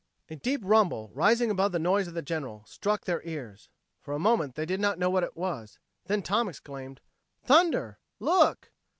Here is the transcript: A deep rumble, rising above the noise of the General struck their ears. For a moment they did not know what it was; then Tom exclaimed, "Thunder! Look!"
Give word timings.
A 0.31 0.35
deep 0.35 0.61
rumble, 0.63 1.11
rising 1.13 1.51
above 1.51 1.71
the 1.73 1.77
noise 1.77 2.07
of 2.07 2.15
the 2.15 2.23
General 2.23 2.63
struck 2.65 3.05
their 3.05 3.21
ears. 3.23 3.69
For 4.01 4.15
a 4.15 4.17
moment 4.19 4.55
they 4.55 4.65
did 4.65 4.79
not 4.79 4.97
know 4.97 5.11
what 5.11 5.21
it 5.21 5.37
was; 5.37 5.77
then 6.07 6.23
Tom 6.23 6.49
exclaimed, 6.49 7.01
"Thunder! 7.43 7.99
Look!" 8.19 8.71